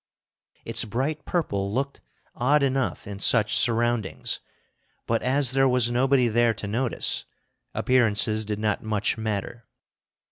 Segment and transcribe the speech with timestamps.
[0.65, 2.01] Its bright purple looked
[2.35, 4.39] odd enough in such surroundings,
[5.05, 7.25] but as there was nobody there to notice,
[7.75, 9.67] appearances did not much matter.